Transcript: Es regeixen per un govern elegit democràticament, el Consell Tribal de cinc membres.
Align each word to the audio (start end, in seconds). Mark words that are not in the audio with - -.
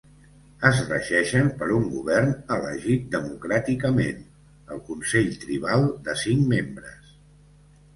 Es 0.69 0.79
regeixen 0.87 1.51
per 1.59 1.67
un 1.81 1.85
govern 1.91 2.33
elegit 2.57 3.07
democràticament, 3.19 4.27
el 4.77 4.85
Consell 4.93 5.33
Tribal 5.47 5.91
de 6.11 6.21
cinc 6.29 6.47
membres. 6.59 7.19